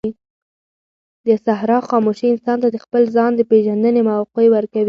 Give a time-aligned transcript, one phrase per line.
[1.25, 4.79] د صحرا خاموشي انسان ته د خپل ځان د پېژندنې موقع ورکوي.